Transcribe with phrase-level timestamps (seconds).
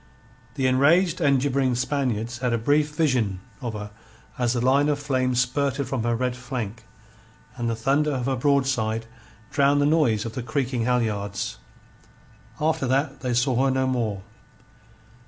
[0.55, 3.91] The enraged and gibbering Spaniards had a brief vision of her
[4.39, 6.85] as the line of flame spurted from her red flank,
[7.55, 9.05] and the thunder of her broadside
[9.51, 11.59] drowned the noise of the creaking halyards.
[12.59, 14.23] After that they saw her no more.